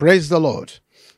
[0.00, 0.72] Praise the Lord.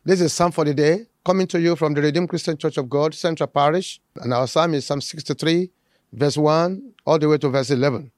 [0.05, 2.91] This is Psalm for the day, coming to you from the Redeemed Christian Church of
[2.91, 4.01] God, Central Parish.
[4.17, 5.71] And our Psalm is Psalm 63,
[6.13, 8.11] verse 1, all the way to verse 11.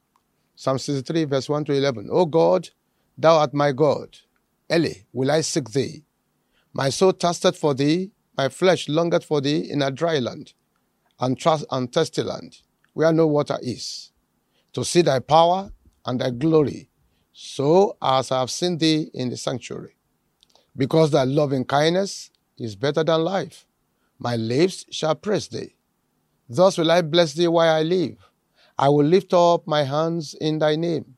[0.56, 2.08] Psalm 63, verse 1 to 11.
[2.11, 2.71] O God,
[3.19, 4.16] thou art my God.
[4.71, 6.06] Early will I seek thee.
[6.73, 10.55] My soul thirsted for thee, my flesh longed for thee in a dry land
[11.21, 12.61] and thirsty land,
[12.95, 14.12] where no water is,
[14.73, 15.73] to see thy power
[16.07, 16.89] and thy glory,
[17.35, 19.93] so as I have seen thee in the sanctuary.
[20.77, 23.67] Because thy loving kindness is better than life,
[24.18, 25.75] my lips shall praise thee.
[26.49, 28.16] Thus will I bless thee while I live.
[28.79, 31.16] I will lift up my hands in thy name.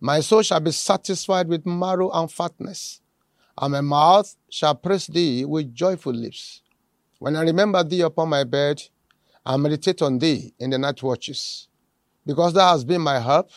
[0.00, 3.00] My soul shall be satisfied with marrow and fatness,
[3.58, 6.62] and my mouth shall praise thee with joyful lips.
[7.18, 8.82] When I remember thee upon my bed,
[9.46, 11.68] and meditate on thee in the night watches.
[12.26, 13.50] Because thou hast been my help,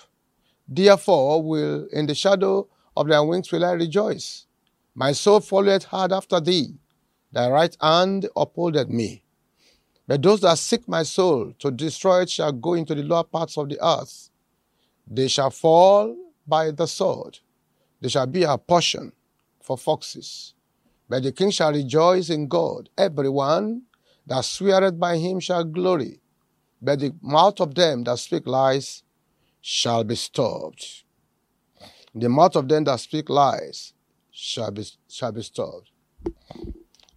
[0.68, 4.46] therefore will in the shadow of thy wings will I rejoice.
[4.96, 6.76] My soul followeth hard after thee,
[7.32, 9.24] thy right hand upholdeth me.
[10.08, 13.58] But those that seek my soul to destroy it shall go into the lower parts
[13.58, 14.30] of the earth.
[15.08, 16.16] They shall fall
[16.48, 17.40] by the sword.
[18.02, 19.12] They shall be a portion
[19.62, 20.54] for foxes.
[21.08, 22.90] But the king shall rejoice in God.
[22.98, 23.84] Everyone
[24.26, 26.22] that sweareth by him shall glory,
[26.82, 29.04] but the mouth of them that speak lies
[29.62, 31.04] shall be stopped.
[32.16, 33.94] The mouth of them that speak lies
[34.40, 35.92] shall be, shall be stopped.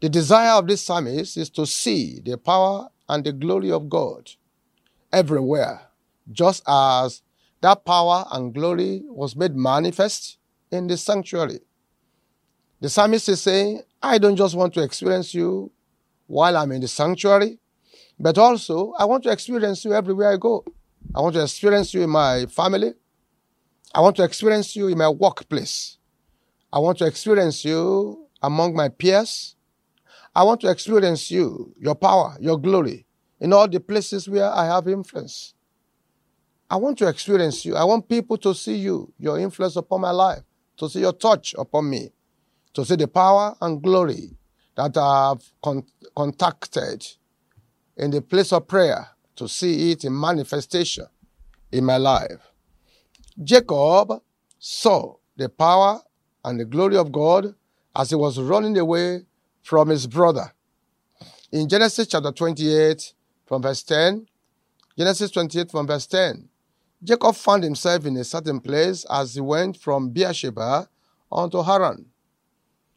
[0.00, 4.30] The desire of this psalmist is to see the power and the glory of God
[5.12, 5.80] everywhere,
[6.30, 7.22] just as
[7.60, 10.38] that power and glory was made manifest
[10.72, 11.60] in the sanctuary.
[12.80, 15.70] The psalmist is saying, I don't just want to experience you
[16.26, 17.60] while I'm in the sanctuary,
[18.18, 20.64] but also I want to experience you everywhere I go.
[21.14, 22.94] I want to experience you in my family.
[23.94, 25.98] I want to experience you in my workplace.
[26.72, 29.56] I want to experience you among my peers.
[30.34, 33.06] I want to experience you, your power, your glory,
[33.40, 35.54] in all the places where I have influence.
[36.70, 37.76] I want to experience you.
[37.76, 40.42] I want people to see you, your influence upon my life,
[40.78, 42.12] to see your touch upon me,
[42.72, 44.38] to see the power and glory
[44.76, 45.84] that I've con-
[46.16, 47.06] contacted
[47.98, 51.06] in the place of prayer to see it in manifestation
[51.70, 52.52] in my life.
[53.42, 54.22] Jacob
[54.58, 56.00] saw the power
[56.44, 57.54] and the glory of God
[57.94, 59.22] as he was running away
[59.62, 60.52] from his brother.
[61.50, 63.12] In Genesis chapter 28,
[63.46, 64.26] from verse 10,
[64.96, 66.48] Genesis 28 from verse 10,
[67.04, 70.88] Jacob found himself in a certain place as he went from Beersheba
[71.30, 72.06] unto Haran.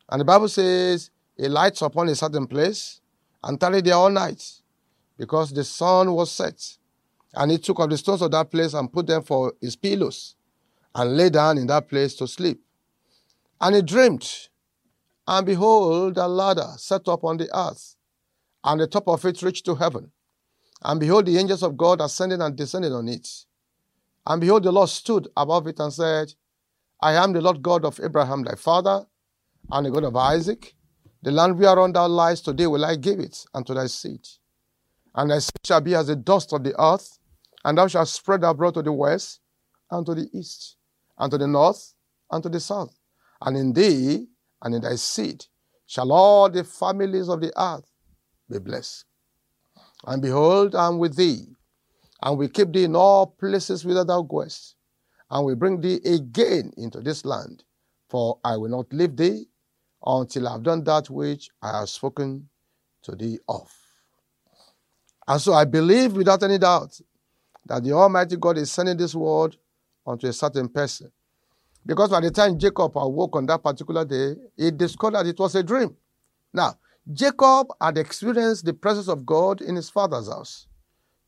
[0.10, 3.02] And the Bible says he lights upon a certain place
[3.44, 4.44] and tarried there all night
[5.18, 6.78] because the sun was set.
[7.34, 10.36] And he took up the stones of that place and put them for his pillows
[10.94, 12.62] and lay down in that place to sleep.
[13.62, 14.50] And he dreamed,
[15.28, 17.96] and behold, a ladder set up on the earth,
[18.64, 20.12] and the top of it reached to heaven.
[20.84, 23.28] And behold, the angels of God ascended and descended on it.
[24.28, 26.34] And behold, the Lord stood above it and said,
[27.02, 29.06] I am the Lord God of Abraham thy father,
[29.72, 30.76] and the God of Isaac.
[31.24, 34.28] The land whereon thou liest today will I give it unto thy seed.
[35.16, 37.18] And thy seed shall be as the dust of the earth,
[37.64, 39.40] and thou shalt spread abroad to the west,
[39.90, 40.78] and to the east,
[41.18, 41.94] and to the north,
[42.30, 42.96] and to the south.
[43.42, 44.28] And in thee
[44.62, 45.46] and in thy seed
[45.86, 47.90] shall all the families of the earth
[48.50, 49.06] be blessed.
[50.06, 51.48] And behold, I am with thee,
[52.22, 54.76] and will keep thee in all places whither thou goest,
[55.30, 57.64] and will bring thee again into this land.
[58.10, 59.48] For I will not leave thee
[60.06, 62.50] until I've done that which I have spoken
[63.04, 63.72] to thee of.
[65.28, 67.00] And so I believe without any doubt
[67.66, 69.58] that the Almighty God is sending this word
[70.06, 71.12] unto a certain person.
[71.86, 75.64] Because by the time Jacob awoke on that particular day, he discovered it was a
[75.64, 75.96] dream.
[76.54, 76.78] Now,
[77.12, 80.68] Jacob had experienced the presence of God in his father's house.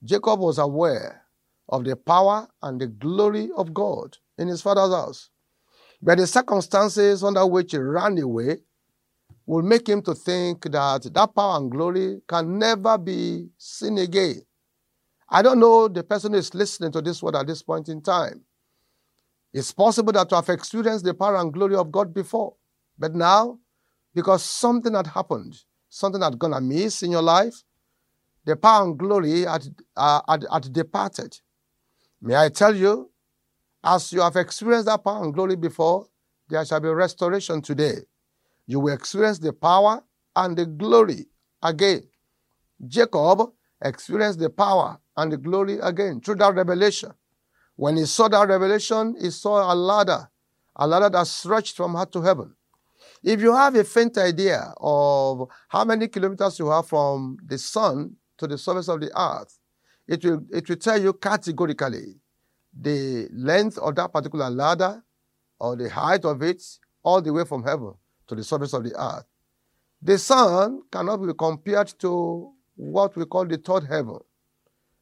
[0.04, 1.24] Jacob was aware
[1.70, 5.30] of the power and the glory of God in his father's house.
[6.02, 8.60] But the circumstances under which he ran away
[9.46, 14.42] will make him to think that that power and glory can never be seen again.
[15.30, 18.02] I don't know the person who is listening to this word at this point in
[18.02, 18.44] time.
[19.58, 22.56] It's possible that you have experienced the power and glory of God before,
[23.00, 23.60] but now,
[24.14, 25.58] because something had happened,
[25.90, 27.64] something had gone amiss in your life,
[28.46, 31.40] the power and glory had, uh, had, had departed.
[32.22, 33.12] May I tell you,
[33.84, 36.08] as you have experienced that power and glory before,
[36.50, 37.98] there shall be restoration today
[38.68, 40.04] you will experience the power
[40.36, 41.26] and the glory
[41.64, 42.04] again.
[42.88, 43.52] Jacob
[43.82, 47.12] experienced the power and the glory again through that revelation.
[47.78, 50.28] When he saw that revelation, he saw a ladder,
[50.76, 52.56] a ladder that stretched from earth to heaven.
[53.24, 58.16] If you have a faint idea of how many kilometers you have from the sun
[58.40, 59.60] to the surface of the earth,
[60.08, 62.20] it will, it will tell you categorically
[62.74, 65.04] the length of that particular ladder
[65.60, 66.64] or the height of it
[67.04, 67.94] all the way from heaven
[68.28, 69.26] to the surface of the earth.
[70.02, 74.20] The sun cannot be compared to what we call the third heaven.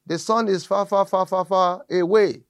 [0.05, 2.43] The sun is far, far, far, far, far away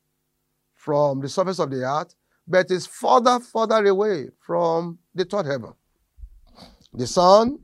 [0.86, 2.14] from the surface of the earth,
[2.48, 5.74] but is further, further away from the third heaven.
[6.94, 7.58] The sun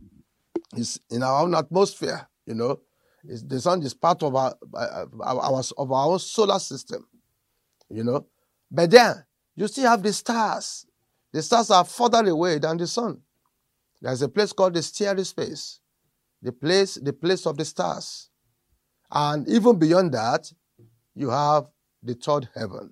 [0.75, 2.79] is in our own atmosphere, you know.
[3.23, 7.05] It's, the sun is part of our, our, our, of our solar system,
[7.91, 8.25] you know.
[8.71, 9.23] But then
[9.55, 10.87] you still have the stars.
[11.31, 13.21] The stars are further away than the sun.
[14.01, 15.79] There's a place called the starry space,
[16.41, 18.31] the place, the place of the stars.
[19.11, 20.51] And even beyond that,
[21.13, 21.65] you have
[22.01, 22.91] the third heaven.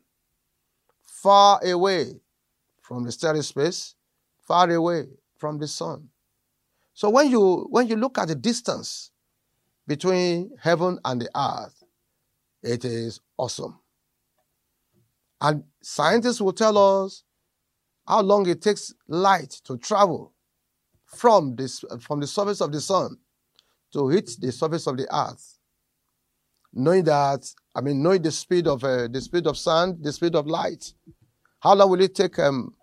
[1.21, 2.21] Far away
[2.81, 3.95] from the starry space,
[4.41, 5.07] far away
[5.37, 6.09] from the sun.
[6.93, 9.11] So when you when you look at the distance
[9.85, 11.83] between heaven and the earth,
[12.63, 13.79] it is awesome.
[15.41, 17.23] And scientists will tell us
[18.07, 20.33] how long it takes light to travel
[21.05, 23.17] from, this, from the surface of the sun
[23.93, 25.58] to hit the surface of the earth.
[26.73, 30.35] Knowing that, I mean, knowing the speed of uh, the speed of sound, the speed
[30.35, 30.93] of light.
[31.59, 32.73] How long will it take um,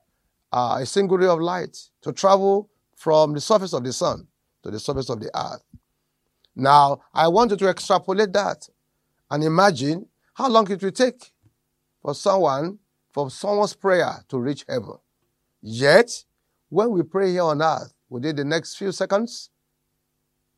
[0.52, 4.26] uh, a single ray of light to travel from the surface of the sun
[4.62, 5.62] to the surface of the earth?
[6.54, 8.68] Now, I want you to extrapolate that
[9.30, 11.32] and imagine how long it will take
[12.02, 12.78] for someone,
[13.12, 14.96] for someone's prayer to reach heaven.
[15.62, 16.24] Yet,
[16.68, 19.50] when we pray here on earth, within the next few seconds,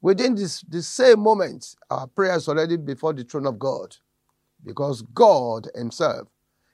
[0.01, 3.97] within this the same moment, our prayer is already before the throne of God.
[4.65, 6.29] Because God Himself,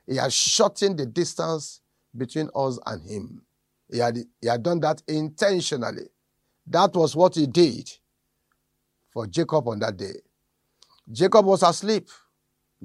[0.07, 1.81] He has shortened the distance
[2.17, 3.43] between us and Him.
[3.91, 6.05] He had, he had done that intentionally.
[6.67, 7.91] That was what He did
[9.13, 10.15] for Jacob on that day.
[11.13, 12.09] Jacob was asleep.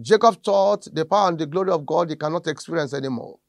[0.02, 3.40] Jacob thought the power and the glory of God he cannot experience anymore.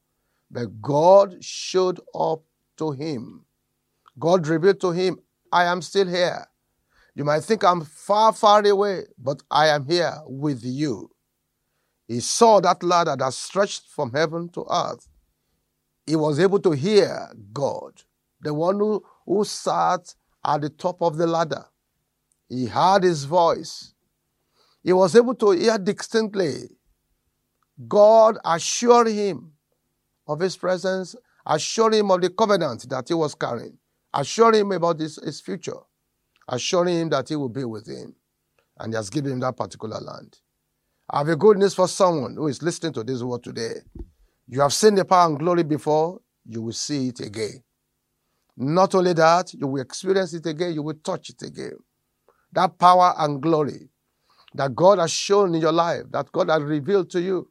[0.51, 2.41] But God showed up
[2.77, 3.45] to him.
[4.19, 5.19] God revealed to him,
[5.51, 6.45] I am still here.
[7.21, 11.11] You might think I'm far, far away, but I am here with you.
[12.07, 15.07] He saw that ladder that stretched from heaven to earth.
[16.07, 18.01] He was able to hear God,
[18.41, 21.63] the one who, who sat at the top of the ladder.
[22.49, 23.93] He heard his voice.
[24.83, 26.71] He was able to hear distinctly.
[27.87, 29.51] God assured him
[30.25, 31.15] of his presence,
[31.45, 33.77] assured him of the covenant that he was carrying,
[34.11, 35.81] assured him about his, his future,
[36.51, 38.15] assuring him that he will be with him.
[38.79, 40.37] And he has given him that particular land.
[41.09, 43.75] I have a good news for someone who is listening to this word today.
[44.47, 47.63] You have seen the power and glory before, you will see it again.
[48.57, 51.77] Not only that, you will experience it again, you will touch it again.
[52.51, 53.89] That power and glory
[54.53, 57.49] that God has shown in your life, that God has revealed to you,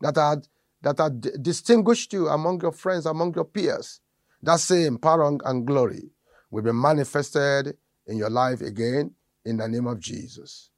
[0.00, 0.46] that had
[0.82, 4.00] that had distinguished you among your friends, among your peers,
[4.42, 6.10] that same power and glory
[6.50, 7.76] will be manifested
[8.12, 9.10] in your life again
[9.44, 10.70] in the name of Jesus.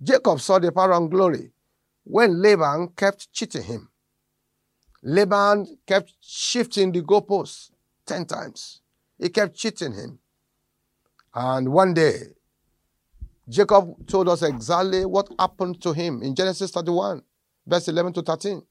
[0.00, 1.50] Jacob saw the power and glory
[2.04, 3.88] when Laban kept cheating him.
[5.02, 7.70] Laban kept shifting the goalposts
[8.06, 8.82] 10 times.
[9.18, 10.18] He kept cheating him.
[11.34, 12.34] And one day,
[13.48, 17.22] Jacob told us exactly what happened to him in Genesis 31,
[17.66, 18.62] verse 11 to 13.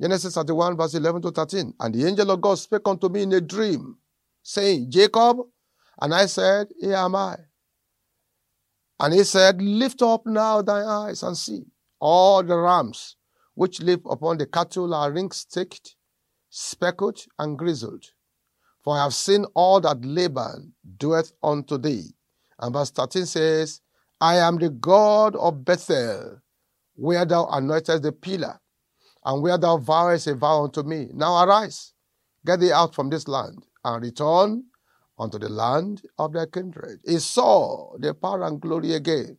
[0.00, 1.74] Genesis 31, verse 11 to 13.
[1.78, 3.96] And the angel of God spake unto me in a dream,
[4.42, 5.38] saying, Jacob.
[6.02, 7.36] And I said, Here am I.
[8.98, 11.62] And he said, Lift up now thine eyes and see.
[12.00, 13.14] All the rams
[13.54, 15.94] which live upon the cattle are ring sticked,
[16.50, 18.04] speckled, and grizzled.
[18.82, 22.16] For I have seen all that Laban doeth unto thee.
[22.58, 23.80] And verse 13 says,
[24.20, 26.40] I am the God of Bethel,
[26.96, 28.60] where thou anointest the pillar,
[29.24, 31.10] and where thou vowest a vow unto me.
[31.12, 31.92] Now arise,
[32.44, 34.64] get thee out from this land, and return
[35.18, 37.00] unto the land of their kindred.
[37.06, 39.38] He saw the power and glory again.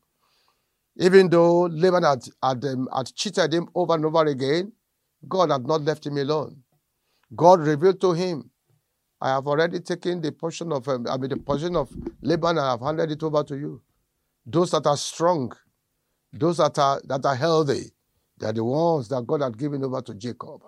[0.98, 4.72] Even though Laban had, had, um, had cheated him over and over again,
[5.28, 6.64] God had not left him alone.
[7.36, 8.52] God revealed to him,
[9.22, 11.90] I have already taken the portion of um, I mean the portion of
[12.22, 13.82] Laban and I have handed it over to you.
[14.46, 15.54] Those that are strong,
[16.34, 17.92] those that are, that are healthy,
[18.38, 20.62] they are the ones that God had given over to Jacob.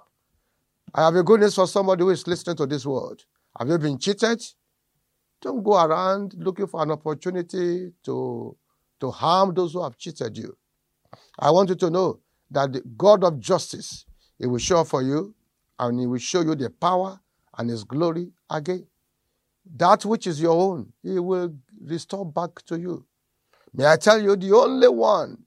[0.93, 3.23] I have a good news for somebody who is listening to this word.
[3.59, 4.41] Have you been cheated?
[5.41, 8.57] Don't go around looking for an opportunity to,
[9.01, 10.57] to harm those who have cheated you.
[11.39, 12.19] I want you to know
[12.51, 14.05] that the God of justice,
[14.39, 15.35] He will show for you
[15.79, 17.19] and He will show you the power
[17.57, 18.87] and His glory again.
[19.77, 23.05] that which is your own, He will restore back to you.
[23.73, 25.39] May I tell you, the only one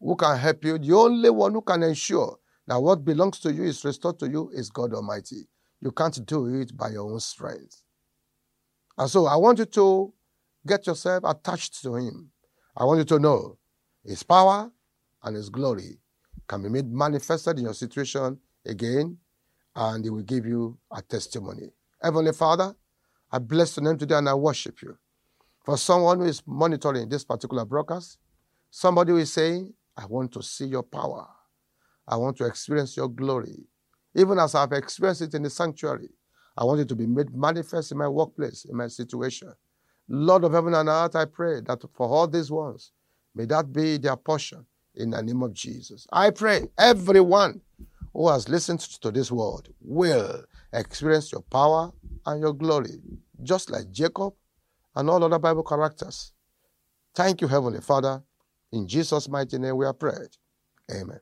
[0.00, 3.64] who can help you, the only one who can ensure that what belongs to you
[3.64, 5.48] is restored to you is God Almighty.
[5.80, 7.82] You can't do it by your own strength.
[8.98, 10.12] And so I want you to
[10.66, 12.30] get yourself attached to Him.
[12.76, 13.56] I want you to know
[14.04, 14.70] His power
[15.22, 15.98] and His glory
[16.48, 19.18] can be made manifested in your situation again,
[19.76, 21.70] and He will give you a testimony.
[22.02, 22.74] Heavenly Father,
[23.30, 24.98] I bless your name today and I worship you.
[25.64, 28.18] For someone who is monitoring this particular broadcast,
[28.70, 31.26] somebody who is saying, I want to see your power.
[32.06, 33.66] I want to experience your glory.
[34.14, 36.08] Even as I've experienced it in the sanctuary,
[36.58, 39.52] I want it to be made manifest in my workplace, in my situation.
[40.08, 42.90] Lord of heaven and earth, I pray that for all these ones,
[43.34, 46.08] may that be their portion in the name of Jesus.
[46.12, 47.60] I pray everyone
[48.12, 51.92] who has listened to this word will experience your power
[52.26, 53.00] and your glory,
[53.44, 54.34] just like Jacob
[54.96, 56.32] and all other Bible characters.
[57.14, 58.22] Thank you, Heavenly Father.
[58.72, 60.36] In Jesus' mighty name we are prayed.
[60.90, 61.16] Amen.